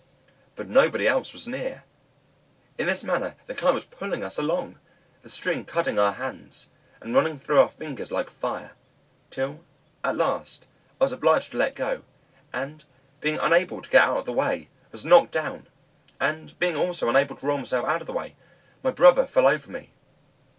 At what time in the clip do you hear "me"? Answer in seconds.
19.71-19.91